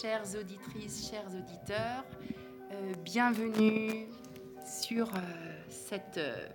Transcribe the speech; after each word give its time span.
chères 0.00 0.36
auditrices, 0.40 1.10
chers 1.10 1.26
auditeurs, 1.34 2.04
euh, 2.70 2.92
bienvenue 3.04 4.06
sur 4.64 5.08
euh, 5.08 5.18
cette 5.68 6.18
euh, 6.18 6.46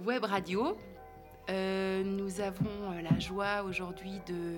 web 0.00 0.24
radio. 0.24 0.76
nous 1.48 2.40
avons 2.40 2.90
la 3.00 3.18
joie 3.20 3.62
aujourd'hui 3.62 4.20
de 4.26 4.56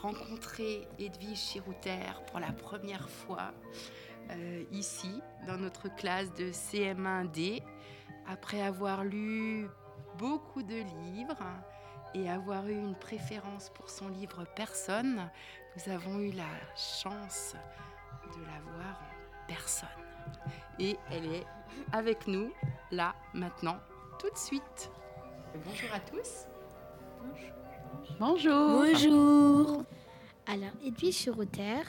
rencontrer 0.00 0.86
Edwige 0.98 1.36
Chirouter 1.36 2.22
pour 2.28 2.40
la 2.40 2.52
première 2.52 3.08
fois 3.10 3.52
ici 4.70 5.20
dans 5.46 5.58
notre 5.58 5.94
classe 5.94 6.32
de 6.34 6.52
CM1D 6.52 7.62
après 8.26 8.62
avoir 8.62 9.04
lu 9.04 9.66
beaucoup 10.18 10.62
de 10.62 10.76
livres 11.12 11.42
et 12.14 12.30
avoir 12.30 12.68
eu 12.68 12.74
une 12.74 12.94
préférence 12.94 13.70
pour 13.70 13.90
son 13.90 14.08
livre 14.08 14.44
Personne, 14.54 15.30
nous 15.76 15.92
avons 15.92 16.18
eu 16.20 16.32
la 16.32 16.48
chance 16.76 17.54
de 18.34 18.40
la 18.42 18.60
voir 18.72 19.00
en 19.00 19.46
personne. 19.46 19.88
Et 20.78 20.96
elle 21.10 21.26
est 21.26 21.46
avec 21.92 22.26
nous, 22.26 22.52
là, 22.90 23.14
maintenant, 23.32 23.78
tout 24.18 24.30
de 24.30 24.38
suite. 24.38 24.90
Bonjour 25.64 25.88
à 25.92 26.00
tous. 26.00 26.46
Bonjour. 28.18 28.84
Bonjour. 28.84 29.84
Alors, 30.46 30.72
Edwige 30.84 31.14
Chirouter, 31.14 31.82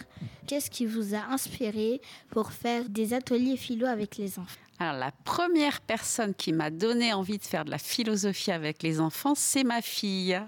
qu'est-ce 0.47 0.69
qui 0.69 0.85
vous 0.85 1.15
a 1.15 1.23
inspiré 1.31 2.01
pour 2.29 2.51
faire 2.51 2.87
des 2.87 3.13
ateliers 3.13 3.57
philo 3.57 3.87
avec 3.87 4.17
les 4.17 4.37
enfants? 4.37 4.59
Alors, 4.79 4.99
la 4.99 5.11
première 5.11 5.81
personne 5.81 6.33
qui 6.33 6.53
m'a 6.53 6.69
donné 6.69 7.13
envie 7.13 7.37
de 7.37 7.43
faire 7.43 7.65
de 7.65 7.71
la 7.71 7.77
philosophie 7.77 8.51
avec 8.51 8.83
les 8.83 8.99
enfants, 8.99 9.33
c'est 9.35 9.63
ma 9.63 9.81
fille, 9.81 10.39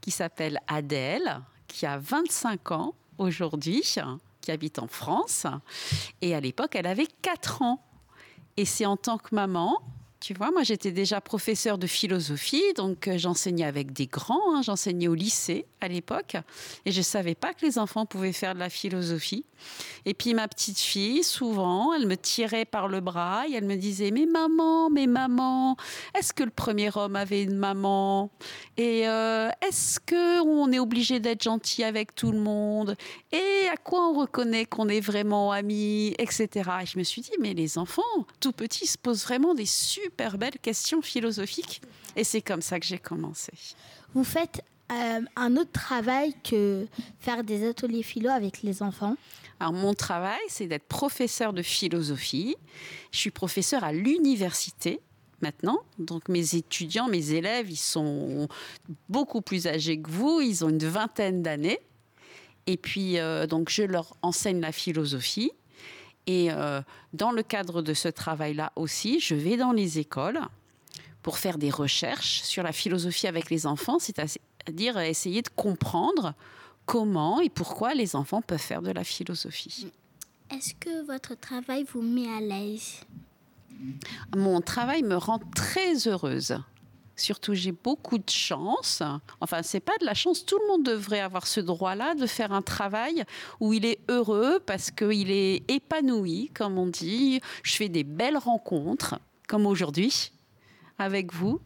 qui 0.00 0.10
s'appelle 0.10 0.60
Adèle, 0.66 1.40
qui 1.68 1.86
a 1.86 1.98
25 1.98 2.72
ans 2.72 2.94
aujourd'hui, 3.18 3.82
qui 4.40 4.50
habite 4.50 4.78
en 4.78 4.88
France. 4.88 5.46
Et 6.20 6.34
à 6.34 6.40
l'époque, 6.40 6.74
elle 6.74 6.86
avait 6.86 7.08
4 7.22 7.62
ans. 7.62 7.84
Et 8.56 8.64
c'est 8.64 8.86
en 8.86 8.96
tant 8.96 9.18
que 9.18 9.34
maman 9.34 9.80
tu 10.20 10.34
vois, 10.34 10.50
moi 10.50 10.64
j'étais 10.64 10.90
déjà 10.90 11.20
professeur 11.20 11.78
de 11.78 11.86
philosophie, 11.86 12.64
donc 12.76 13.06
euh, 13.06 13.18
j'enseignais 13.18 13.64
avec 13.64 13.92
des 13.92 14.06
grands, 14.06 14.56
hein. 14.56 14.62
j'enseignais 14.62 15.06
au 15.06 15.14
lycée 15.14 15.64
à 15.80 15.86
l'époque, 15.86 16.36
et 16.84 16.90
je 16.90 16.98
ne 16.98 17.04
savais 17.04 17.36
pas 17.36 17.54
que 17.54 17.64
les 17.64 17.78
enfants 17.78 18.04
pouvaient 18.04 18.32
faire 18.32 18.54
de 18.54 18.58
la 18.58 18.68
philosophie. 18.68 19.44
Et 20.04 20.14
puis 20.14 20.34
ma 20.34 20.48
petite 20.48 20.78
fille, 20.78 21.22
souvent, 21.22 21.92
elle 21.92 22.06
me 22.06 22.16
tirait 22.16 22.64
par 22.64 22.88
le 22.88 23.00
bras 23.00 23.44
et 23.48 23.54
elle 23.54 23.64
me 23.64 23.76
disait 23.76 24.10
Mais 24.10 24.26
maman, 24.26 24.90
mais 24.90 25.06
maman, 25.06 25.76
est-ce 26.16 26.32
que 26.32 26.44
le 26.44 26.50
premier 26.50 26.90
homme 26.96 27.16
avait 27.16 27.42
une 27.42 27.56
maman? 27.56 28.30
Et 28.76 29.08
euh, 29.08 29.50
est-ce 29.66 29.98
qu'on 30.00 30.70
est 30.72 30.78
obligé 30.78 31.20
d'être 31.20 31.42
gentil 31.42 31.84
avec 31.84 32.14
tout 32.14 32.32
le 32.32 32.38
monde? 32.38 32.96
Et 33.32 33.68
à 33.72 33.76
quoi 33.76 34.08
on 34.08 34.20
reconnaît 34.20 34.64
qu'on 34.64 34.88
est 34.88 35.00
vraiment 35.00 35.52
amis, 35.52 36.14
etc. 36.18 36.48
Et 36.82 36.86
je 36.86 36.98
me 36.98 37.04
suis 37.04 37.22
dit 37.22 37.32
Mais 37.40 37.54
les 37.54 37.78
enfants, 37.78 38.02
tout 38.40 38.52
petits, 38.52 38.86
se 38.86 38.98
posent 38.98 39.24
vraiment 39.24 39.54
des 39.54 39.66
super 39.66 40.07
belles 40.16 40.58
questions 40.60 41.02
philosophiques. 41.02 41.80
Et 42.16 42.24
c'est 42.24 42.42
comme 42.42 42.62
ça 42.62 42.80
que 42.80 42.86
j'ai 42.86 42.98
commencé. 42.98 43.52
Vous 44.14 44.24
faites 44.24 44.62
euh, 44.90 45.20
un 45.36 45.56
autre 45.56 45.72
travail 45.72 46.34
que 46.42 46.86
faire 47.20 47.44
des 47.44 47.68
ateliers 47.68 48.02
philo 48.02 48.30
avec 48.30 48.62
les 48.62 48.82
enfants? 48.82 49.16
Alors 49.60 49.72
mon 49.72 49.94
travail, 49.94 50.40
c'est 50.48 50.66
d'être 50.66 50.86
professeur 50.86 51.52
de 51.52 51.62
philosophie. 51.62 52.56
Je 53.12 53.18
suis 53.18 53.30
professeur 53.30 53.84
à 53.84 53.92
l'université 53.92 55.00
maintenant. 55.40 55.78
Donc 55.98 56.28
mes 56.28 56.54
étudiants, 56.54 57.08
mes 57.08 57.32
élèves, 57.32 57.70
ils 57.70 57.76
sont 57.76 58.48
beaucoup 59.08 59.40
plus 59.40 59.66
âgés 59.66 60.00
que 60.00 60.10
vous. 60.10 60.40
Ils 60.40 60.64
ont 60.64 60.68
une 60.68 60.78
vingtaine 60.78 61.42
d'années. 61.42 61.80
Et 62.66 62.76
puis 62.76 63.18
euh, 63.18 63.46
donc 63.46 63.70
je 63.70 63.82
leur 63.82 64.16
enseigne 64.22 64.60
la 64.60 64.72
philosophie. 64.72 65.50
Et 66.28 66.52
euh, 66.52 66.82
dans 67.14 67.32
le 67.32 67.42
cadre 67.42 67.80
de 67.80 67.94
ce 67.94 68.06
travail-là 68.06 68.70
aussi, 68.76 69.18
je 69.18 69.34
vais 69.34 69.56
dans 69.56 69.72
les 69.72 69.98
écoles 69.98 70.40
pour 71.22 71.38
faire 71.38 71.56
des 71.56 71.70
recherches 71.70 72.42
sur 72.42 72.62
la 72.62 72.72
philosophie 72.72 73.26
avec 73.26 73.48
les 73.48 73.66
enfants, 73.66 73.98
c'est-à-dire 73.98 74.98
essayer 74.98 75.40
de 75.40 75.48
comprendre 75.48 76.34
comment 76.84 77.40
et 77.40 77.48
pourquoi 77.48 77.94
les 77.94 78.14
enfants 78.14 78.42
peuvent 78.42 78.58
faire 78.60 78.82
de 78.82 78.90
la 78.90 79.04
philosophie. 79.04 79.90
Est-ce 80.50 80.74
que 80.74 81.06
votre 81.06 81.34
travail 81.34 81.86
vous 81.90 82.02
met 82.02 82.28
à 82.28 82.40
l'aise? 82.40 83.00
Mon 84.36 84.60
travail 84.60 85.02
me 85.02 85.16
rend 85.16 85.38
très 85.54 86.08
heureuse. 86.08 86.58
Surtout, 87.18 87.54
j'ai 87.54 87.72
beaucoup 87.72 88.18
de 88.18 88.30
chance. 88.30 89.02
Enfin, 89.40 89.62
c'est 89.62 89.80
pas 89.80 89.96
de 90.00 90.06
la 90.06 90.14
chance. 90.14 90.46
Tout 90.46 90.58
le 90.62 90.68
monde 90.68 90.84
devrait 90.84 91.20
avoir 91.20 91.46
ce 91.46 91.60
droit-là 91.60 92.14
de 92.14 92.26
faire 92.26 92.52
un 92.52 92.62
travail 92.62 93.24
où 93.60 93.72
il 93.72 93.84
est 93.84 93.98
heureux 94.08 94.60
parce 94.64 94.90
qu'il 94.90 95.30
est 95.30 95.68
épanoui, 95.70 96.50
comme 96.54 96.78
on 96.78 96.86
dit. 96.86 97.40
Je 97.62 97.76
fais 97.76 97.88
des 97.88 98.04
belles 98.04 98.38
rencontres, 98.38 99.18
comme 99.48 99.66
aujourd'hui 99.66 100.32
avec 100.98 101.32
vous. 101.32 101.60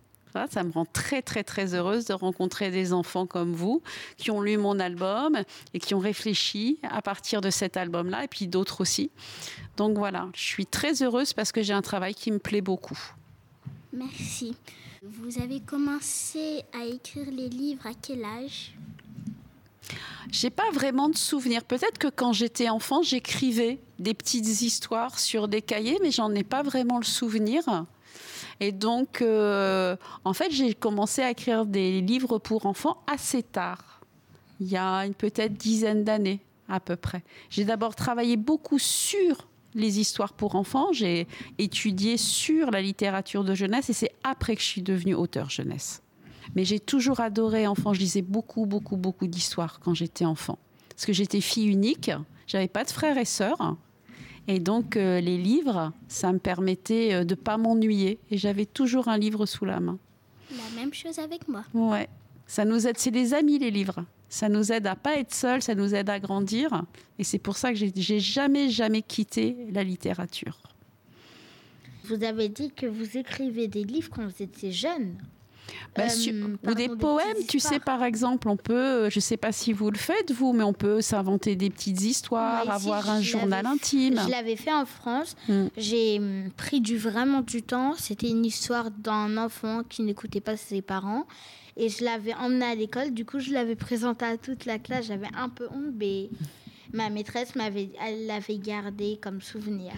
Ça, 0.50 0.64
me 0.64 0.72
rend 0.72 0.86
très 0.86 1.20
très 1.20 1.44
très 1.44 1.74
heureuse 1.74 2.06
de 2.06 2.14
rencontrer 2.14 2.70
des 2.70 2.94
enfants 2.94 3.26
comme 3.26 3.52
vous 3.52 3.82
qui 4.16 4.30
ont 4.30 4.40
lu 4.40 4.56
mon 4.56 4.80
album 4.80 5.38
et 5.74 5.78
qui 5.78 5.94
ont 5.94 5.98
réfléchi 5.98 6.78
à 6.82 7.02
partir 7.02 7.42
de 7.42 7.50
cet 7.50 7.76
album-là 7.76 8.24
et 8.24 8.28
puis 8.28 8.48
d'autres 8.48 8.80
aussi. 8.80 9.10
Donc 9.76 9.98
voilà, 9.98 10.28
je 10.34 10.42
suis 10.42 10.64
très 10.64 11.02
heureuse 11.02 11.34
parce 11.34 11.52
que 11.52 11.62
j'ai 11.62 11.74
un 11.74 11.82
travail 11.82 12.14
qui 12.14 12.30
me 12.30 12.38
plaît 12.38 12.62
beaucoup. 12.62 12.98
Merci. 13.92 14.54
Vous 15.02 15.38
avez 15.40 15.60
commencé 15.60 16.62
à 16.72 16.84
écrire 16.84 17.30
les 17.30 17.48
livres 17.48 17.86
à 17.86 17.92
quel 18.00 18.24
âge? 18.24 18.74
J'ai 20.30 20.50
pas 20.50 20.70
vraiment 20.72 21.08
de 21.08 21.16
souvenirs. 21.16 21.64
Peut-être 21.64 21.98
que 21.98 22.08
quand 22.08 22.32
j'étais 22.32 22.68
enfant, 22.68 23.02
j'écrivais 23.02 23.80
des 23.98 24.14
petites 24.14 24.62
histoires 24.62 25.18
sur 25.18 25.48
des 25.48 25.60
cahiers, 25.60 25.98
mais 26.02 26.10
j'en 26.10 26.32
ai 26.34 26.44
pas 26.44 26.62
vraiment 26.62 26.98
le 26.98 27.04
souvenir. 27.04 27.62
Et 28.60 28.72
donc, 28.72 29.20
euh, 29.20 29.96
en 30.24 30.32
fait, 30.32 30.50
j'ai 30.52 30.72
commencé 30.74 31.20
à 31.20 31.30
écrire 31.30 31.66
des 31.66 32.00
livres 32.00 32.38
pour 32.38 32.66
enfants 32.66 33.02
assez 33.06 33.42
tard, 33.42 34.00
il 34.60 34.68
y 34.68 34.76
a 34.76 35.04
une 35.04 35.14
peut-être 35.14 35.54
dizaine 35.54 36.04
d'années 36.04 36.40
à 36.68 36.78
peu 36.78 36.94
près. 36.94 37.22
J'ai 37.50 37.64
d'abord 37.64 37.96
travaillé 37.96 38.36
beaucoup 38.36 38.78
sur 38.78 39.48
les 39.74 40.00
histoires 40.00 40.32
pour 40.32 40.54
enfants, 40.54 40.92
j'ai 40.92 41.26
étudié 41.58 42.16
sur 42.16 42.70
la 42.70 42.82
littérature 42.82 43.44
de 43.44 43.54
jeunesse 43.54 43.90
et 43.90 43.92
c'est 43.92 44.12
après 44.24 44.56
que 44.56 44.62
je 44.62 44.66
suis 44.66 44.82
devenue 44.82 45.14
auteur 45.14 45.50
jeunesse. 45.50 46.02
Mais 46.54 46.64
j'ai 46.64 46.80
toujours 46.80 47.20
adoré 47.20 47.66
enfant, 47.66 47.94
je 47.94 48.00
lisais 48.00 48.22
beaucoup, 48.22 48.66
beaucoup, 48.66 48.96
beaucoup 48.96 49.26
d'histoires 49.26 49.80
quand 49.80 49.94
j'étais 49.94 50.24
enfant. 50.24 50.58
Parce 50.90 51.06
que 51.06 51.12
j'étais 51.12 51.40
fille 51.40 51.68
unique, 51.68 52.10
j'avais 52.46 52.68
pas 52.68 52.84
de 52.84 52.90
frères 52.90 53.18
et 53.18 53.24
sœurs. 53.24 53.76
Et 54.48 54.58
donc, 54.58 54.96
euh, 54.96 55.20
les 55.20 55.38
livres, 55.38 55.92
ça 56.08 56.32
me 56.32 56.38
permettait 56.38 57.14
euh, 57.14 57.24
de 57.24 57.34
ne 57.34 57.40
pas 57.40 57.56
m'ennuyer. 57.56 58.18
Et 58.30 58.38
j'avais 58.38 58.66
toujours 58.66 59.06
un 59.06 59.16
livre 59.16 59.46
sous 59.46 59.64
la 59.64 59.78
main. 59.78 59.98
La 60.50 60.80
même 60.80 60.92
chose 60.92 61.18
avec 61.20 61.46
moi. 61.46 61.64
Ouais. 61.72 62.08
Ça 62.46 62.64
nous 62.64 62.86
aide, 62.86 62.98
c'est 62.98 63.10
des 63.10 63.34
amis, 63.34 63.58
les 63.58 63.70
livres. 63.70 64.04
Ça 64.28 64.48
nous 64.48 64.72
aide 64.72 64.86
à 64.86 64.96
pas 64.96 65.16
être 65.16 65.34
seul, 65.34 65.62
ça 65.62 65.74
nous 65.74 65.94
aide 65.94 66.08
à 66.08 66.18
grandir. 66.18 66.82
Et 67.18 67.24
c'est 67.24 67.38
pour 67.38 67.56
ça 67.56 67.72
que 67.72 67.78
j'ai 67.78 68.20
jamais, 68.20 68.70
jamais 68.70 69.02
quitté 69.02 69.56
la 69.72 69.84
littérature. 69.84 70.58
Vous 72.04 72.24
avez 72.24 72.48
dit 72.48 72.70
que 72.70 72.86
vous 72.86 73.16
écrivez 73.16 73.68
des 73.68 73.84
livres 73.84 74.10
quand 74.10 74.26
vous 74.26 74.42
étiez 74.42 74.72
jeune. 74.72 75.16
Bah, 75.96 76.04
euh, 76.04 76.56
ou 76.66 76.74
des 76.74 76.88
poèmes, 76.88 77.44
tu 77.48 77.60
sais, 77.60 77.78
par 77.78 78.02
exemple, 78.02 78.48
on 78.48 78.56
peut, 78.56 79.10
je 79.10 79.18
ne 79.18 79.20
sais 79.20 79.36
pas 79.36 79.52
si 79.52 79.72
vous 79.72 79.90
le 79.90 79.98
faites, 79.98 80.32
vous, 80.32 80.52
mais 80.52 80.64
on 80.64 80.72
peut 80.72 81.00
s'inventer 81.00 81.54
des 81.54 81.70
petites 81.70 82.00
histoires, 82.02 82.68
avoir 82.68 83.08
un 83.10 83.20
journal 83.20 83.66
intime. 83.66 84.18
Je 84.24 84.30
l'avais 84.30 84.56
fait 84.56 84.72
en 84.72 84.86
France. 84.86 85.36
Hmm. 85.48 85.66
J'ai 85.76 86.18
hum, 86.18 86.50
pris 86.56 86.80
du, 86.80 86.96
vraiment 86.96 87.42
du 87.42 87.62
temps. 87.62 87.94
C'était 87.96 88.28
une 88.28 88.44
histoire 88.44 88.90
d'un 88.90 89.36
enfant 89.36 89.82
qui 89.88 90.02
n'écoutait 90.02 90.40
pas 90.40 90.56
ses 90.56 90.82
parents. 90.82 91.26
Et 91.76 91.88
je 91.88 92.04
l'avais 92.04 92.34
emmené 92.34 92.64
à 92.64 92.74
l'école. 92.74 93.12
Du 93.12 93.24
coup, 93.24 93.38
je 93.38 93.52
l'avais 93.52 93.76
présenté 93.76 94.24
à 94.24 94.36
toute 94.36 94.66
la 94.66 94.78
classe. 94.78 95.06
J'avais 95.06 95.28
un 95.34 95.48
peu 95.48 95.68
honte, 95.68 95.94
mais 95.96 96.28
ma 96.92 97.10
maîtresse 97.10 97.54
m'avait, 97.56 97.90
elle 98.00 98.26
l'avait 98.26 98.58
gardé 98.58 99.18
comme 99.22 99.40
souvenir. 99.40 99.92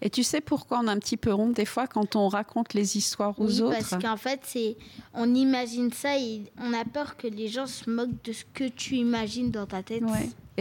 Et 0.00 0.10
tu 0.10 0.22
sais 0.22 0.40
pourquoi 0.40 0.80
on 0.82 0.88
a 0.88 0.92
un 0.92 0.98
petit 0.98 1.16
peu 1.16 1.32
honte 1.32 1.54
des 1.54 1.64
fois 1.64 1.86
quand 1.86 2.16
on 2.16 2.28
raconte 2.28 2.74
les 2.74 2.96
histoires 2.96 3.38
aux 3.40 3.60
autres 3.60 3.78
Parce 3.78 4.02
qu'en 4.02 4.16
fait, 4.16 4.40
c'est, 4.44 4.76
on 5.14 5.34
imagine 5.34 5.92
ça 5.92 6.18
et 6.18 6.42
on 6.58 6.72
a 6.72 6.84
peur 6.84 7.16
que 7.16 7.26
les 7.26 7.48
gens 7.48 7.66
se 7.66 7.88
moquent 7.88 8.22
de 8.24 8.32
ce 8.32 8.44
que 8.52 8.68
tu 8.68 8.96
imagines 8.96 9.50
dans 9.50 9.66
ta 9.66 9.82
tête. 9.82 10.02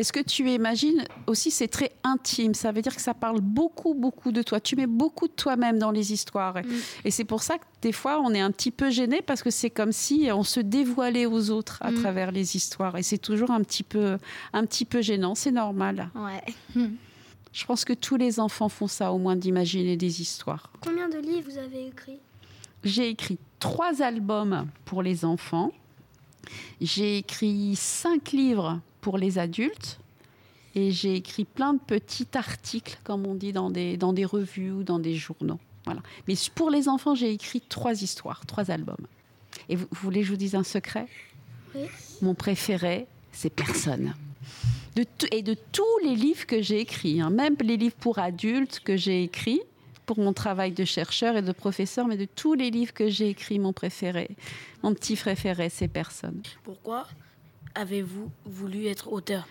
Ce 0.03 0.11
que 0.11 0.19
tu 0.19 0.49
imagines 0.49 1.03
aussi, 1.27 1.51
c'est 1.51 1.67
très 1.67 1.91
intime. 2.03 2.53
Ça 2.53 2.71
veut 2.71 2.81
dire 2.81 2.95
que 2.95 3.01
ça 3.01 3.13
parle 3.13 3.41
beaucoup, 3.41 3.93
beaucoup 3.93 4.31
de 4.31 4.41
toi. 4.41 4.59
Tu 4.59 4.75
mets 4.75 4.87
beaucoup 4.87 5.27
de 5.27 5.33
toi-même 5.33 5.79
dans 5.79 5.91
les 5.91 6.13
histoires. 6.13 6.57
Mm. 6.57 6.71
Et 7.05 7.11
c'est 7.11 7.25
pour 7.25 7.43
ça 7.43 7.57
que 7.57 7.65
des 7.81 7.91
fois, 7.91 8.19
on 8.19 8.33
est 8.33 8.39
un 8.39 8.51
petit 8.51 8.71
peu 8.71 8.89
gêné 8.89 9.21
parce 9.21 9.41
que 9.41 9.49
c'est 9.49 9.69
comme 9.69 9.91
si 9.91 10.29
on 10.31 10.43
se 10.43 10.59
dévoilait 10.59 11.25
aux 11.25 11.49
autres 11.49 11.79
à 11.81 11.91
mm. 11.91 11.95
travers 11.95 12.31
les 12.31 12.55
histoires. 12.55 12.97
Et 12.97 13.03
c'est 13.03 13.17
toujours 13.17 13.51
un 13.51 13.61
petit 13.61 13.83
peu, 13.83 14.17
un 14.53 14.65
petit 14.65 14.85
peu 14.85 15.01
gênant. 15.01 15.35
C'est 15.35 15.51
normal. 15.51 16.09
Ouais. 16.15 16.83
Je 17.51 17.65
pense 17.65 17.83
que 17.83 17.93
tous 17.93 18.15
les 18.15 18.39
enfants 18.39 18.69
font 18.69 18.87
ça, 18.87 19.11
au 19.11 19.17
moins 19.17 19.35
d'imaginer 19.35 19.97
des 19.97 20.21
histoires. 20.21 20.71
Combien 20.81 21.09
de 21.09 21.17
livres 21.17 21.49
vous 21.49 21.57
avez 21.57 21.87
écrit 21.87 22.19
J'ai 22.83 23.09
écrit 23.09 23.39
trois 23.59 24.01
albums 24.03 24.67
pour 24.85 25.01
les 25.01 25.25
enfants. 25.25 25.71
J'ai 26.79 27.17
écrit 27.17 27.75
cinq 27.75 28.31
livres 28.31 28.79
pour 29.01 29.17
les 29.17 29.37
adultes 29.37 29.99
et 30.75 30.91
j'ai 30.91 31.15
écrit 31.15 31.45
plein 31.45 31.73
de 31.73 31.79
petits 31.79 32.27
articles, 32.33 32.99
comme 33.03 33.25
on 33.25 33.33
dit, 33.33 33.53
dans 33.53 33.69
des, 33.69 33.97
dans 33.97 34.13
des 34.13 34.25
revues 34.25 34.71
ou 34.71 34.83
dans 34.83 34.99
des 34.99 35.15
journaux. 35.15 35.59
Voilà. 35.85 36.01
Mais 36.27 36.35
pour 36.53 36.69
les 36.69 36.87
enfants, 36.87 37.15
j'ai 37.15 37.31
écrit 37.31 37.61
trois 37.61 38.03
histoires, 38.03 38.45
trois 38.45 38.69
albums. 38.69 39.07
Et 39.67 39.75
vous, 39.75 39.87
voulez 39.93 40.21
que 40.21 40.27
je 40.27 40.31
vous 40.31 40.37
dise 40.37 40.55
un 40.55 40.63
secret? 40.63 41.07
Oui. 41.75 41.85
Mon 42.21 42.35
préféré, 42.35 43.07
c'est 43.31 43.49
Personne. 43.49 44.13
De 44.95 45.05
et 45.31 45.41
de 45.41 45.55
tous 45.71 45.97
les 46.03 46.15
livres 46.15 46.45
que 46.45 46.61
j'ai 46.61 46.79
écrits, 46.79 47.21
hein, 47.21 47.29
même 47.29 47.55
les 47.61 47.77
livres 47.77 47.95
pour 47.99 48.19
adultes 48.19 48.79
que 48.79 48.97
j'ai 48.97 49.23
écrits, 49.23 49.61
pour 50.05 50.17
mon 50.17 50.33
travail 50.33 50.71
de 50.71 50.85
chercheur 50.85 51.37
et 51.37 51.41
de 51.41 51.51
professeur, 51.51 52.07
mais 52.07 52.17
de 52.17 52.25
tous 52.25 52.55
les 52.55 52.71
livres 52.71 52.93
que 52.93 53.09
j'ai 53.09 53.29
écrits, 53.29 53.59
mon 53.59 53.73
préféré, 53.73 54.29
mon 54.81 54.93
petit 54.93 55.15
préféré, 55.15 55.69
c'est 55.69 55.87
Personne. 55.87 56.41
Pourquoi? 56.63 57.07
Avez-vous 57.75 58.31
voulu 58.45 58.87
être 58.87 59.11
auteur? 59.11 59.47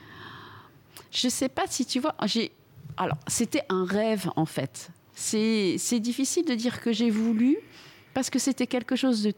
Je 1.11 1.29
sais 1.29 1.49
pas 1.49 1.67
si 1.67 1.87
tu 1.87 2.01
vois, 2.01 2.15
j'ai 2.27 2.53
alors 2.97 3.19
c'était 3.27 3.63
un 3.69 3.85
rêve 3.85 4.31
en 4.37 4.47
fait. 4.47 4.91
C'est 5.15 6.01
difficile 6.01 6.45
de 6.45 6.55
dire 6.55 6.81
que 6.81 6.93
j'ai 6.93 7.11
voulu 7.11 7.57
parce 8.15 8.31
que 8.31 8.39
c'était 8.39 8.67
quelque 8.67 8.97
chose 8.97 9.23
de 9.23 9.33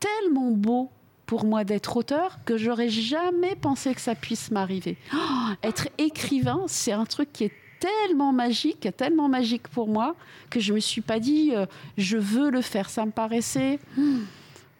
tellement 0.00 0.50
beau 0.50 0.90
pour 1.26 1.44
moi 1.44 1.64
d'être 1.64 1.96
auteur 1.96 2.38
que 2.44 2.56
j'aurais 2.56 2.88
jamais 2.88 3.56
pensé 3.56 3.94
que 3.94 4.00
ça 4.00 4.14
puisse 4.14 4.50
m'arriver. 4.50 4.96
Oh, 5.14 5.52
être 5.62 5.88
écrivain, 5.98 6.64
c'est 6.66 6.92
un 6.92 7.04
truc 7.04 7.32
qui 7.32 7.44
est 7.44 7.52
tellement 7.80 8.32
magique, 8.32 8.88
tellement 8.96 9.28
magique 9.28 9.68
pour 9.68 9.88
moi 9.88 10.14
que 10.50 10.60
je 10.60 10.72
me 10.72 10.80
suis 10.80 11.00
pas 11.00 11.20
dit 11.20 11.52
euh, 11.54 11.66
je 11.98 12.16
veux 12.16 12.50
le 12.50 12.62
faire. 12.62 12.88
Ça 12.90 13.04
me 13.04 13.10
paraissait 13.10 13.78
hmm, 13.96 14.20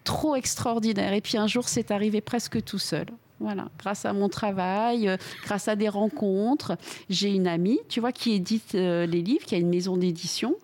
trop 0.06 0.36
extraordinaire. 0.36 1.12
Et 1.12 1.20
puis 1.20 1.36
un 1.36 1.46
jour, 1.46 1.68
c'est 1.68 1.90
arrivé 1.90 2.20
presque 2.22 2.62
tout 2.64 2.78
seul. 2.78 3.06
Voilà, 3.38 3.68
grâce 3.78 4.06
à 4.06 4.14
mon 4.14 4.30
travail, 4.30 5.08
euh, 5.08 5.18
grâce 5.44 5.68
à 5.68 5.76
des 5.76 5.90
rencontres, 5.90 6.78
j'ai 7.10 7.28
une 7.28 7.46
amie, 7.46 7.80
tu 7.90 8.00
vois, 8.00 8.12
qui 8.12 8.32
édite 8.32 8.74
euh, 8.74 9.04
les 9.04 9.20
livres, 9.20 9.44
qui 9.44 9.54
a 9.54 9.58
une 9.58 9.68
maison 9.68 9.98
d'édition 9.98 10.56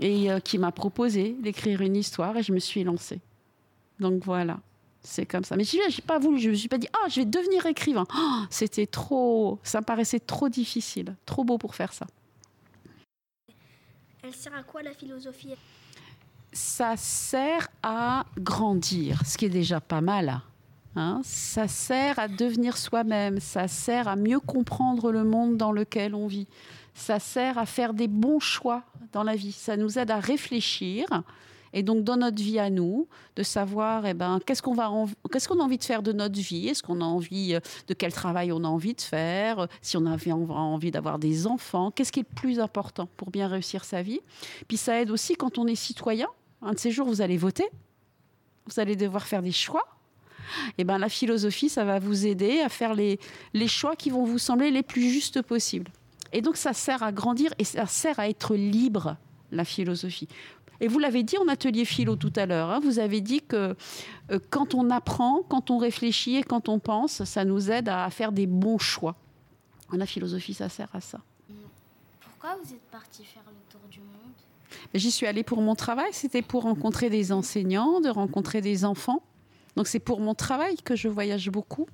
et 0.00 0.28
qui 0.44 0.58
m'a 0.58 0.70
proposé 0.70 1.34
d'écrire 1.40 1.80
une 1.80 1.96
histoire 1.96 2.36
et 2.36 2.42
je 2.44 2.52
me 2.52 2.60
suis 2.60 2.84
lancée. 2.84 3.20
Donc 3.98 4.22
voilà. 4.24 4.60
C'est 5.02 5.26
comme 5.26 5.44
ça. 5.44 5.56
Mais 5.56 5.64
je 5.64 5.76
n'ai 5.76 6.02
pas 6.06 6.18
voulu, 6.18 6.38
je 6.38 6.50
me 6.50 6.54
suis 6.54 6.68
pas 6.68 6.78
dit, 6.78 6.88
ah, 6.92 7.08
je 7.08 7.20
vais 7.20 7.24
devenir 7.24 7.64
écrivain. 7.66 8.04
Oh, 8.14 8.42
c'était 8.50 8.86
trop, 8.86 9.58
ça 9.62 9.80
me 9.80 9.84
paraissait 9.84 10.20
trop 10.20 10.48
difficile, 10.48 11.16
trop 11.24 11.44
beau 11.44 11.56
pour 11.56 11.74
faire 11.74 11.92
ça. 11.92 12.06
Elle 14.22 14.34
sert 14.34 14.54
à 14.54 14.62
quoi 14.62 14.82
la 14.82 14.92
philosophie? 14.92 15.54
Ça 16.60 16.96
sert 16.96 17.68
à 17.84 18.24
grandir, 18.36 19.22
ce 19.24 19.38
qui 19.38 19.44
est 19.44 19.48
déjà 19.48 19.80
pas 19.80 20.00
mal. 20.00 20.40
Hein. 20.96 21.20
ça 21.22 21.68
sert 21.68 22.18
à 22.18 22.26
devenir 22.26 22.76
soi-même, 22.76 23.38
ça 23.38 23.68
sert 23.68 24.08
à 24.08 24.16
mieux 24.16 24.40
comprendre 24.40 25.12
le 25.12 25.22
monde 25.22 25.56
dans 25.56 25.70
lequel 25.70 26.16
on 26.16 26.26
vit, 26.26 26.48
ça 26.94 27.20
sert 27.20 27.58
à 27.58 27.66
faire 27.66 27.94
des 27.94 28.08
bons 28.08 28.40
choix 28.40 28.82
dans 29.12 29.22
la 29.22 29.36
vie, 29.36 29.52
ça 29.52 29.76
nous 29.76 30.00
aide 30.00 30.10
à 30.10 30.18
réfléchir, 30.18 31.06
et 31.72 31.82
donc, 31.82 32.02
dans 32.02 32.16
notre 32.16 32.42
vie 32.42 32.58
à 32.58 32.70
nous, 32.70 33.06
de 33.36 33.42
savoir 33.42 34.06
eh 34.06 34.14
ben, 34.14 34.40
qu'est-ce 34.44 34.62
qu'on 34.62 34.78
a 34.78 34.88
envie 34.88 35.78
de 35.78 35.84
faire 35.84 36.02
de 36.02 36.12
notre 36.12 36.40
vie, 36.40 36.68
est-ce 36.68 36.82
qu'on 36.82 37.00
a 37.00 37.04
envie 37.04 37.54
euh, 37.54 37.60
de 37.86 37.94
quel 37.94 38.12
travail 38.12 38.52
on 38.52 38.64
a 38.64 38.68
envie 38.68 38.94
de 38.94 39.00
faire, 39.00 39.68
si 39.82 39.96
on 39.96 40.06
avait 40.06 40.32
envie 40.32 40.90
d'avoir 40.90 41.18
des 41.18 41.46
enfants, 41.46 41.90
qu'est-ce 41.90 42.10
qui 42.10 42.20
est 42.20 42.26
le 42.28 42.34
plus 42.34 42.58
important 42.58 43.08
pour 43.16 43.30
bien 43.30 43.48
réussir 43.48 43.84
sa 43.84 44.02
vie? 44.02 44.20
Puis 44.66 44.76
ça 44.76 45.00
aide 45.00 45.10
aussi 45.10 45.36
quand 45.36 45.58
on 45.58 45.66
est 45.66 45.74
citoyen. 45.74 46.28
Un 46.62 46.72
de 46.72 46.78
ces 46.78 46.90
jours, 46.90 47.06
vous 47.06 47.20
allez 47.20 47.36
voter, 47.36 47.68
vous 48.66 48.80
allez 48.80 48.96
devoir 48.96 49.26
faire 49.26 49.42
des 49.42 49.52
choix. 49.52 49.84
Et 50.70 50.72
eh 50.78 50.84
ben, 50.84 50.96
la 50.96 51.10
philosophie, 51.10 51.68
ça 51.68 51.84
va 51.84 51.98
vous 51.98 52.26
aider 52.26 52.60
à 52.60 52.70
faire 52.70 52.94
les, 52.94 53.20
les 53.52 53.68
choix 53.68 53.96
qui 53.96 54.08
vont 54.08 54.24
vous 54.24 54.38
sembler 54.38 54.70
les 54.70 54.82
plus 54.82 55.10
justes 55.10 55.42
possibles. 55.42 55.90
Et 56.32 56.40
donc, 56.40 56.56
ça 56.56 56.72
sert 56.72 57.02
à 57.02 57.12
grandir 57.12 57.52
et 57.58 57.64
ça 57.64 57.86
sert 57.86 58.18
à 58.18 58.28
être 58.28 58.54
libre, 58.54 59.16
la 59.50 59.64
philosophie. 59.64 60.28
Et 60.80 60.88
vous 60.88 60.98
l'avez 60.98 61.22
dit 61.22 61.36
en 61.38 61.48
atelier 61.48 61.84
philo 61.84 62.16
tout 62.16 62.32
à 62.36 62.46
l'heure, 62.46 62.70
hein, 62.70 62.80
vous 62.80 62.98
avez 62.98 63.20
dit 63.20 63.40
que 63.40 63.74
euh, 64.30 64.38
quand 64.50 64.74
on 64.74 64.90
apprend, 64.90 65.42
quand 65.48 65.70
on 65.70 65.78
réfléchit 65.78 66.36
et 66.36 66.42
quand 66.42 66.68
on 66.68 66.78
pense, 66.78 67.24
ça 67.24 67.44
nous 67.44 67.70
aide 67.70 67.88
à 67.88 68.08
faire 68.10 68.32
des 68.32 68.46
bons 68.46 68.78
choix. 68.78 69.16
La 69.92 70.06
philosophie, 70.06 70.54
ça 70.54 70.68
sert 70.68 70.88
à 70.92 71.00
ça. 71.00 71.20
Pourquoi 72.40 72.56
vous 72.62 72.72
êtes 72.72 72.90
parti 72.92 73.24
faire 73.24 73.42
le 73.48 73.72
tour 73.72 73.80
du 73.90 73.98
monde 73.98 74.32
J'y 74.94 75.10
suis 75.10 75.26
allée 75.26 75.42
pour 75.42 75.60
mon 75.60 75.74
travail, 75.74 76.10
c'était 76.12 76.40
pour 76.40 76.62
rencontrer 76.62 77.10
des 77.10 77.32
enseignants, 77.32 78.00
de 78.00 78.10
rencontrer 78.10 78.60
des 78.60 78.84
enfants. 78.84 79.24
Donc 79.74 79.88
c'est 79.88 79.98
pour 79.98 80.20
mon 80.20 80.34
travail 80.34 80.76
que 80.76 80.94
je 80.94 81.08
voyage 81.08 81.50
beaucoup 81.50 81.88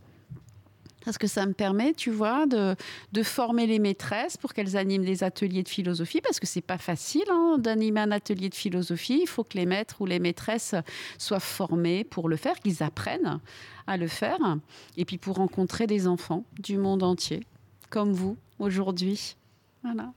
parce 1.02 1.16
que 1.16 1.26
ça 1.26 1.46
me 1.46 1.54
permet, 1.54 1.94
tu 1.94 2.10
vois, 2.10 2.44
de, 2.46 2.76
former 3.22 3.66
les 3.66 3.78
maîtresses 3.78 4.36
pour 4.36 4.52
qu'elles 4.52 4.76
animent 4.76 5.04
des 5.04 5.24
ateliers 5.24 5.62
de 5.62 5.68
philosophie, 5.68 6.20
parce 6.20 6.40
que 6.40 6.46
c'est 6.46 6.60
pas 6.60 6.78
facile 6.78 7.24
hein, 7.30 7.56
d'animer 7.58 8.00
un 8.00 8.10
atelier 8.10 8.50
de 8.50 8.54
philosophie. 8.54 9.20
Il 9.22 9.26
faut 9.26 9.44
que 9.44 9.56
les 9.56 9.66
maîtres 9.66 10.02
ou 10.02 10.06
les 10.06 10.18
maîtresses 10.18 10.74
soient 11.16 11.40
formés 11.40 12.04
pour 12.04 12.28
le 12.28 12.36
faire, 12.36 12.58
qu'ils 12.60 12.82
apprennent 12.82 13.40
à 13.86 13.96
le 13.96 14.08
faire, 14.08 14.58
et 14.98 15.06
puis 15.06 15.16
pour 15.16 15.36
rencontrer 15.36 15.86
des 15.86 16.06
enfants 16.06 16.44
du 16.58 16.76
monde 16.76 17.02
entier, 17.02 17.46
comme 17.88 18.12
vous 18.12 18.36
aujourd'hui, 18.58 19.36
voilà, 19.82 20.12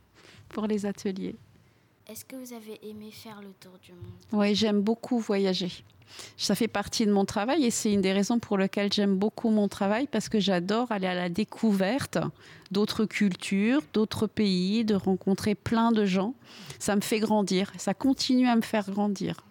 pour 0.50 0.68
les 0.68 0.86
ateliers. 0.86 1.36
Est-ce 2.10 2.24
que 2.24 2.36
vous 2.36 2.54
avez 2.54 2.80
aimé 2.84 3.12
faire 3.12 3.42
le 3.42 3.52
tour 3.60 3.74
du 3.84 3.92
monde? 3.92 4.22
Oui, 4.32 4.56
j'aime 4.56 4.82
beaucoup 4.82 5.20
voyager. 5.20 5.72
Ça 6.38 6.56
fait 6.56 6.70
partie 6.70 7.06
de 7.06 7.12
mon 7.12 7.26
travail 7.26 7.66
et 7.66 7.72
c'est 7.72 7.92
une 7.92 8.02
des 8.02 8.14
raisons 8.14 8.40
pour 8.40 8.58
lesquelles 8.58 8.92
j'aime 8.94 9.18
beaucoup 9.18 9.50
mon 9.50 9.68
travail 9.68 10.08
parce 10.08 10.30
que 10.30 10.40
j'adore 10.40 10.92
aller 10.92 11.08
à 11.08 11.14
la 11.14 11.28
découverte 11.28 12.18
d'autres 12.72 13.06
cultures, 13.06 13.82
d'autres 13.94 14.28
pays, 14.28 14.86
de 14.86 14.96
rencontrer 14.96 15.54
plein 15.54 15.92
de 15.92 16.06
gens. 16.06 16.34
Ça 16.80 16.96
me 16.96 17.02
fait 17.02 17.20
grandir, 17.20 17.74
ça 17.78 17.94
continue 17.94 18.48
à 18.48 18.56
me 18.56 18.62
faire 18.62 18.90
grandir. 18.90 19.44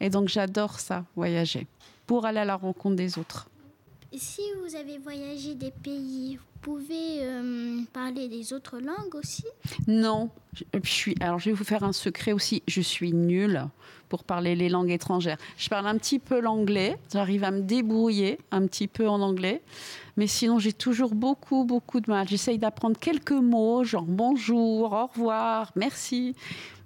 Et 0.00 0.10
donc 0.10 0.28
j'adore 0.28 0.80
ça, 0.80 1.04
voyager, 1.14 1.66
pour 2.06 2.24
aller 2.24 2.40
à 2.40 2.44
la 2.44 2.56
rencontre 2.56 2.96
des 2.96 3.18
autres. 3.18 3.48
Si 4.16 4.42
vous 4.62 4.76
avez 4.76 4.98
voyagé 4.98 5.54
des 5.54 5.72
pays, 5.72 6.36
vous 6.36 6.60
pouvez 6.62 7.13
parler 8.04 8.28
des 8.28 8.52
autres 8.52 8.78
langues 8.80 9.14
aussi 9.14 9.44
Non. 9.86 10.28
Je, 10.52 10.90
suis, 10.90 11.14
alors 11.20 11.38
je 11.38 11.46
vais 11.46 11.52
vous 11.52 11.64
faire 11.64 11.84
un 11.84 11.94
secret 11.94 12.32
aussi. 12.32 12.62
Je 12.68 12.82
suis 12.82 13.14
nulle 13.14 13.64
pour 14.10 14.24
parler 14.24 14.54
les 14.54 14.68
langues 14.68 14.90
étrangères. 14.90 15.38
Je 15.56 15.70
parle 15.70 15.86
un 15.86 15.96
petit 15.96 16.18
peu 16.18 16.38
l'anglais. 16.38 16.98
J'arrive 17.10 17.44
à 17.44 17.50
me 17.50 17.62
débrouiller 17.62 18.38
un 18.50 18.66
petit 18.66 18.88
peu 18.88 19.08
en 19.08 19.22
anglais. 19.22 19.62
Mais 20.18 20.26
sinon, 20.26 20.58
j'ai 20.58 20.74
toujours 20.74 21.14
beaucoup, 21.14 21.64
beaucoup 21.64 22.00
de 22.00 22.10
mal. 22.10 22.28
J'essaye 22.28 22.58
d'apprendre 22.58 22.98
quelques 22.98 23.32
mots, 23.32 23.84
genre 23.84 24.04
bonjour, 24.06 24.92
au 24.92 25.06
revoir, 25.06 25.72
merci. 25.74 26.36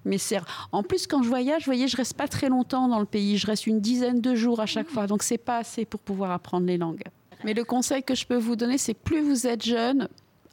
Mais 0.04 0.18
c'est 0.18 0.38
en 0.70 0.84
plus 0.84 1.08
quand 1.08 1.24
je 1.24 1.28
voyage, 1.28 1.62
vous 1.62 1.72
voyez, 1.72 1.88
je 1.88 1.96
reste 1.96 2.16
pas 2.16 2.28
très 2.28 2.48
longtemps 2.48 2.86
dans 2.86 3.00
le 3.00 3.06
pays. 3.06 3.38
Je 3.38 3.46
reste 3.48 3.66
une 3.66 3.80
dizaine 3.80 4.20
de 4.20 4.36
jours 4.36 4.60
à 4.60 4.66
chaque 4.66 4.88
fois, 4.88 5.08
donc 5.08 5.24
c'est 5.24 5.36
pas 5.36 5.58
assez 5.58 5.84
pour 5.84 5.98
pouvoir 5.98 6.30
apprendre 6.30 6.66
les 6.66 6.78
langues. 6.78 7.02
Mais 7.44 7.54
le 7.54 7.64
conseil 7.64 8.04
que 8.04 8.14
je 8.14 8.24
peux 8.24 8.36
vous 8.36 8.54
donner, 8.54 8.78
c'est 8.78 8.94
plus 8.94 9.20
vous 9.20 9.46
êtes 9.46 9.64
jeune, 9.64 10.08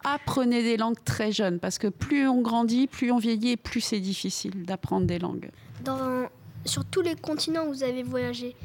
apprenez 0.06 0.64
des 0.64 0.78
langues 0.78 1.04
très 1.04 1.32
jeunes, 1.32 1.60
parce 1.60 1.78
que 1.78 1.88
plus 1.88 2.28
on 2.28 2.42
grandit, 2.42 2.88
plus 2.88 3.12
on 3.12 3.18
vieillit, 3.18 3.58
plus 3.58 3.82
c'est 3.82 4.00
difficile 4.00 4.64
d'apprendre 4.66 5.08
des 5.08 5.20
langues. 5.20 5.50
Dans, 5.84 6.30
sur 6.64 6.86
tous 6.86 7.02
les 7.02 7.16
continents 7.16 7.66
où 7.66 7.74
vous 7.74 7.84
avez 7.84 8.04
voyagé, 8.04 8.56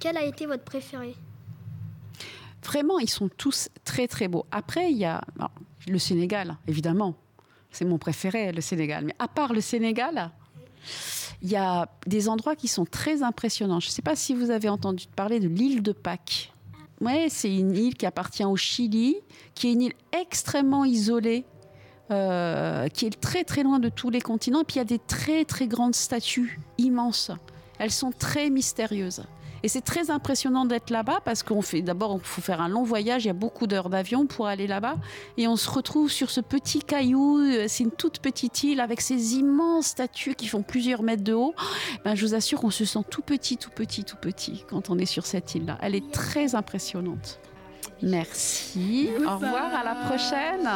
quel 0.00 0.16
a 0.16 0.24
été 0.24 0.46
votre 0.46 0.64
préféré? 0.64 1.14
Vraiment, 2.64 2.98
ils 2.98 3.08
sont 3.08 3.28
tous 3.28 3.68
très 3.84 4.08
très 4.08 4.28
beaux. 4.28 4.44
Après, 4.50 4.90
il 4.90 4.98
y 4.98 5.04
a 5.04 5.22
le 5.86 5.98
Sénégal, 5.98 6.56
évidemment. 6.66 7.14
C'est 7.70 7.84
mon 7.84 7.98
préféré, 7.98 8.52
le 8.52 8.60
Sénégal. 8.60 9.04
Mais 9.04 9.14
à 9.18 9.28
part 9.28 9.52
le 9.52 9.60
Sénégal, 9.60 10.30
il 11.42 11.50
y 11.50 11.56
a 11.56 11.88
des 12.06 12.28
endroits 12.28 12.56
qui 12.56 12.66
sont 12.68 12.84
très 12.84 13.22
impressionnants. 13.22 13.80
Je 13.80 13.86
ne 13.88 13.92
sais 13.92 14.02
pas 14.02 14.16
si 14.16 14.34
vous 14.34 14.50
avez 14.50 14.68
entendu 14.68 15.06
parler 15.14 15.38
de 15.38 15.48
l'île 15.48 15.82
de 15.82 15.92
Pâques. 15.92 16.52
Ouais, 17.00 17.28
c'est 17.30 17.54
une 17.54 17.76
île 17.76 17.94
qui 17.94 18.06
appartient 18.06 18.44
au 18.44 18.56
Chili, 18.56 19.16
qui 19.54 19.68
est 19.68 19.72
une 19.72 19.82
île 19.82 19.92
extrêmement 20.12 20.84
isolée, 20.84 21.44
euh, 22.10 22.88
qui 22.88 23.06
est 23.06 23.20
très 23.20 23.44
très 23.44 23.62
loin 23.62 23.78
de 23.78 23.88
tous 23.88 24.10
les 24.10 24.20
continents. 24.20 24.62
Et 24.62 24.64
puis 24.64 24.76
il 24.76 24.78
y 24.78 24.82
a 24.82 24.84
des 24.84 24.98
très 24.98 25.44
très 25.44 25.68
grandes 25.68 25.94
statues 25.94 26.58
immenses. 26.76 27.30
Elles 27.78 27.92
sont 27.92 28.10
très 28.10 28.50
mystérieuses. 28.50 29.22
Et 29.62 29.68
c'est 29.68 29.80
très 29.80 30.10
impressionnant 30.10 30.64
d'être 30.64 30.90
là-bas 30.90 31.20
parce 31.24 31.42
qu'on 31.42 31.62
fait 31.62 31.82
d'abord, 31.82 32.18
il 32.20 32.26
faut 32.26 32.40
faire 32.40 32.60
un 32.60 32.68
long 32.68 32.84
voyage, 32.84 33.24
il 33.24 33.28
y 33.28 33.30
a 33.30 33.34
beaucoup 33.34 33.66
d'heures 33.66 33.90
d'avion 33.90 34.26
pour 34.26 34.46
aller 34.46 34.66
là-bas. 34.66 34.96
Et 35.36 35.48
on 35.48 35.56
se 35.56 35.70
retrouve 35.70 36.10
sur 36.10 36.30
ce 36.30 36.40
petit 36.40 36.80
caillou, 36.80 37.38
euh, 37.38 37.66
c'est 37.68 37.84
une 37.84 37.90
toute 37.90 38.20
petite 38.20 38.62
île 38.62 38.80
avec 38.80 39.00
ces 39.00 39.34
immenses 39.34 39.86
statues 39.86 40.34
qui 40.34 40.46
font 40.46 40.62
plusieurs 40.62 41.02
mètres 41.02 41.24
de 41.24 41.32
haut. 41.32 41.54
Ben, 42.04 42.14
je 42.14 42.26
vous 42.26 42.34
assure, 42.34 42.64
on 42.64 42.70
se 42.70 42.84
sent 42.84 43.00
tout 43.10 43.22
petit, 43.22 43.56
tout 43.56 43.70
petit, 43.70 44.04
tout 44.04 44.16
petit 44.16 44.64
quand 44.68 44.90
on 44.90 44.98
est 44.98 45.06
sur 45.06 45.26
cette 45.26 45.54
île-là. 45.54 45.78
Elle 45.82 45.94
est 45.94 46.10
très 46.12 46.54
impressionnante. 46.54 47.40
Merci. 48.02 49.08
Au 49.26 49.34
revoir, 49.34 49.74
à 49.74 49.84
la 49.84 49.94
prochaine. 50.06 50.68